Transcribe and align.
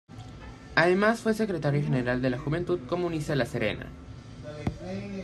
Además, 0.73 1.19
fue 1.19 1.35
Secretario 1.35 1.79
General 1.83 2.23
de 2.23 2.31
la 2.31 2.39
Juventud 2.39 2.79
Comunista 2.89 3.33
de 3.33 3.37
La 3.37 3.45
Serena. 3.45 3.85